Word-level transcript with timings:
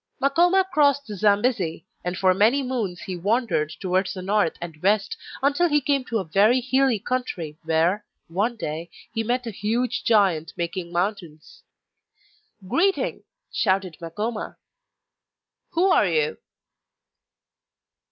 Makoma 0.19 0.65
crossed 0.73 1.05
the 1.05 1.15
Zambesi, 1.15 1.85
and 2.03 2.17
for 2.17 2.33
many 2.33 2.63
moons 2.63 3.01
he 3.01 3.15
wandered 3.15 3.69
towards 3.79 4.15
the 4.15 4.23
north 4.23 4.53
and 4.59 4.81
west 4.81 5.15
until 5.43 5.69
he 5.69 5.79
came 5.79 6.03
to 6.05 6.17
a 6.17 6.23
very 6.23 6.59
hilly 6.59 6.97
country 6.97 7.59
where, 7.65 8.03
one 8.27 8.55
day, 8.55 8.89
he 9.13 9.23
met 9.23 9.45
a 9.45 9.51
huge 9.51 10.03
giant 10.03 10.53
making 10.57 10.91
mountains. 10.91 11.61
'Greeting,' 12.67 13.23
shouted 13.51 13.95
Makoma, 14.01 14.57
'you 15.77 15.85
are 15.85 16.07
you? 16.07 16.37